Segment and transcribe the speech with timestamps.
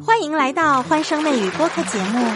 [0.00, 2.34] 欢迎来到欢声妹语播客节目，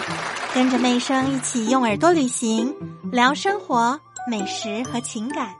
[0.52, 2.76] 跟着妹声一起用耳朵旅行，
[3.10, 3.98] 聊生活、
[4.30, 5.54] 美食和情感。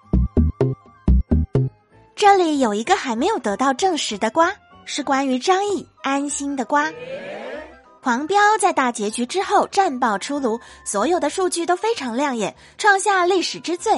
[2.15, 4.53] 这里有一个还没有得到证实的瓜，
[4.85, 6.93] 是关于张译安心的瓜。
[8.03, 13.95] 狂飙在大结局之后战报出炉，所有的数据都非常亮眼，创下历史之最。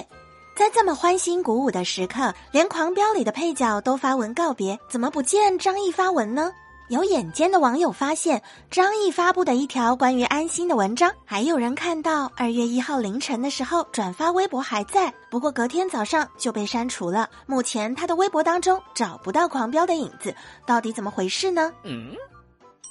[0.56, 6.52] 在这么欢欣鼓舞的时刻，连狂飙里的配角都发文告别，怎么不见张译发文呢？
[6.88, 17.28] 有眼尖的网友发现张译发布的一条关于安心的文章，还有人看到二月一号凌晨的时候转发微博还在，不过隔天早上就被删除了。
[17.44, 21.70] 目前他的微博当中找不到狂飙的影子，到底怎么回事呢？
[21.84, 22.14] 嗯，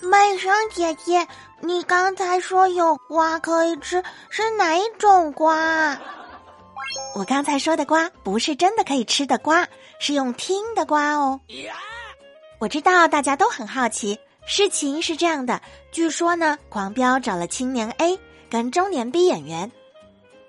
[0.03, 1.27] 麦生姐姐，
[1.61, 5.97] 你刚才说有瓜可以吃，是哪一种瓜？
[7.15, 9.67] 我刚才说的瓜不是真的可以吃的瓜，
[9.99, 11.39] 是用听的瓜哦。
[12.59, 15.61] 我知道大家都很好奇，事情是这样的。
[15.91, 19.71] 据说呢，狂飙找了青年 A 跟中年 B 演员，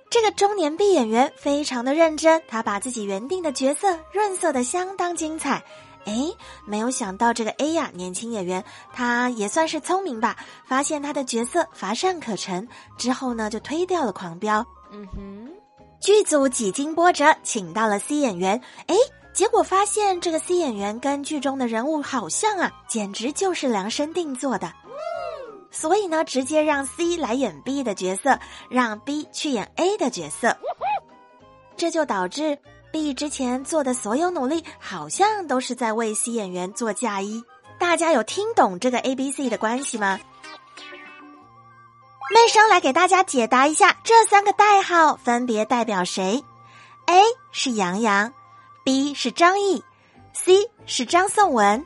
[0.09, 5.63] 这个中年 B 演员非常的认真，他把自己原定的角色润色的相当精彩。
[6.07, 6.33] 哎，
[6.65, 10.35] 没有想到这个 A 呀，年轻演员，他也算是聪明吧，
[10.67, 14.65] 发现他的角色乏善可陈，之后呢就推掉了狂飙。
[14.91, 15.51] 嗯哼，
[16.01, 18.59] 剧组几经波折，请到了 C 演员。
[18.87, 18.95] 哎。
[19.39, 24.73] 结果发现这个 C 演员跟剧中的人物好像啊，简直就是量身定做的。
[25.71, 30.57] 所以呢，直接让 C 来演 B 的角色，让 B 去演 A 的角色。
[31.77, 32.59] 这就导致
[32.91, 37.45] B 之前做的所有努力，好像都是在为 C 演员做嫁衣。
[37.79, 40.19] 大家有听懂这个 A、B、C 的关系吗？
[42.35, 46.43] 妹生来给大家解答一下，这三个代号分别代表谁
[47.07, 48.33] ？A 是杨洋。
[48.89, 49.85] B 是张译
[50.33, 51.85] ，C 是张颂文。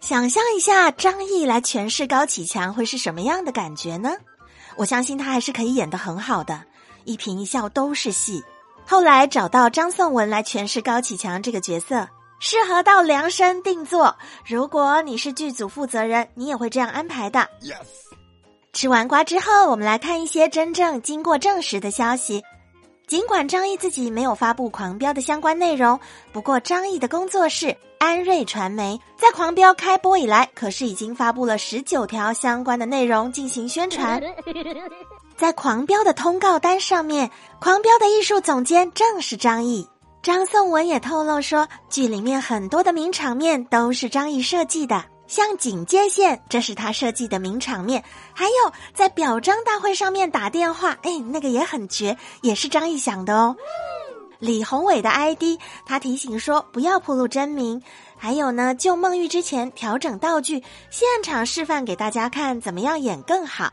[0.00, 4.10] 想象一下，张译来诠释高启强会是什么样的感觉呢？
[4.74, 6.64] 我相信他还是可以演得很好的，
[7.04, 8.42] 一颦一笑都是戏。
[8.84, 12.08] 后来找到张颂文来诠释高启强这个角色，
[12.40, 14.16] 适合到量身定做。
[14.44, 17.48] 如果你是剧组负责人，你也会这样安排的。
[17.60, 17.86] Yes。
[18.72, 22.42] 吃完瓜之后，我们来看一些真正经过证实的消息。
[23.12, 26.00] 尽管张译自己没有发布《狂飙》的相关内容，
[26.32, 34.18] 不过张译的工作室安瑞传媒在《狂飙》开播以来，可是已经发布了十九条相关的内容进行宣传。
[35.36, 37.28] 在《狂飙》的通告单上面，
[37.60, 39.86] 《狂飙》的艺术总监正是张译。
[40.22, 45.04] 张颂文也透露说，剧里面很多的名场面都是张译设计的。
[45.32, 48.02] 像警戒线，这是他设计的名场面；
[48.34, 53.56] 还有在表彰大会上面打电话，哎，那个也很绝，也是张译想的哦。
[54.40, 57.82] 李宏伟的 ID，他提醒说不要暴露真名。
[58.18, 63.70] 还有呢，救孟玉之前调整道具，现场示范给大家看怎么样演更好。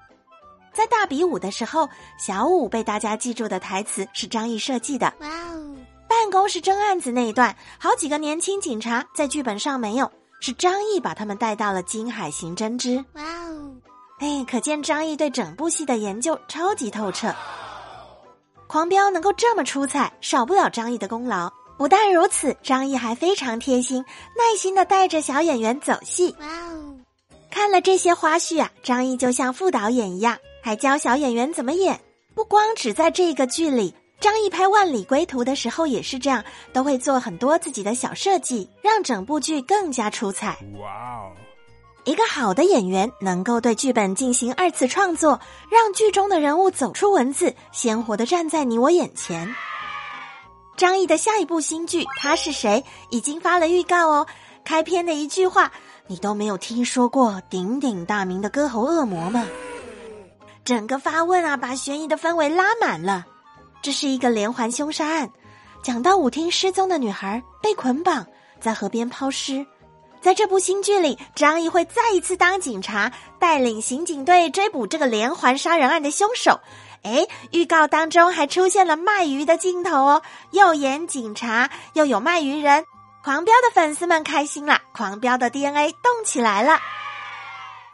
[0.74, 5.14] 在大比武的时候，小五被大家记住的台词是张译设计的。
[5.19, 5.75] 哇哦！
[6.08, 10.09] 办公室争案子那一段，好几个年轻警察在剧本上没有。
[10.39, 13.03] 是张译把他们带到了金海刑侦支。
[13.13, 13.72] 哇哦！
[14.19, 17.33] 哎，可见张译对整部戏的研究超级透彻。
[18.67, 21.51] 狂飙能够这么出彩，少不了张译的功劳。
[21.77, 24.03] 不但如此，张译还非常贴心，
[24.38, 26.35] 耐心的带着小演员走戏。
[26.39, 26.95] 哇哦！
[27.50, 32.00] 看了这些花絮啊，张译就像副导演一样，还教小演员怎么演。
[32.35, 33.94] 不光只在这个剧里。
[34.19, 36.44] 张译拍《万里归途》的时候也是这样，
[36.74, 40.57] 都会做很多自己的小设计，让整部剧更加出彩。
[40.80, 41.31] 哇哦！
[42.03, 49.56] 一个好的演员能够对剧本进行二次创作，让剧中的人物走出文字，鲜活的站在你我眼前。
[50.75, 54.28] 张译的下一部新剧《他是谁》已经发了预告哦，
[54.66, 55.72] 开篇的一句话
[56.07, 59.46] ：“你都没有听说过鼎鼎大名的歌喉恶魔吗？”
[60.66, 63.25] 整个发问啊，把悬疑的氛围拉满了。
[63.81, 65.29] 这是一个连环凶杀案，
[65.81, 68.25] 讲到舞厅失踪的女孩被捆绑
[68.59, 69.66] 在河边抛尸。
[70.22, 73.09] 在这部新剧里，张译会再一次当警察，
[73.39, 76.59] 带领刑警队追捕这个连环杀人案的凶手。
[77.04, 80.21] 哎，预告当中还出现了卖鱼的镜头哦，
[80.51, 82.83] 又演警察又有卖鱼人，
[83.24, 86.77] 狂飙的粉丝们开心了，狂飙的 DNA 动起来了。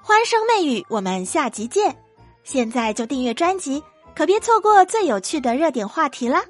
[0.01, 1.95] 欢声媚语，我们下集见！
[2.44, 3.83] 现在就订阅专辑。
[4.15, 6.41] 可别错过最有趣的热点话题啦！